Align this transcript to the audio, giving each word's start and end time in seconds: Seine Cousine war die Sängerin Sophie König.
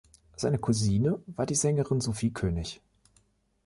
Seine 0.35 0.57
Cousine 0.57 1.21
war 1.27 1.45
die 1.45 1.53
Sängerin 1.53 2.01
Sophie 2.01 2.31
König. 2.33 2.81